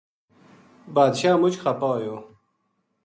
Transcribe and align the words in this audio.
بادشاہ 0.93 1.39
مچ 1.41 1.53
خپا 1.63 1.89
ہویو 1.93 2.15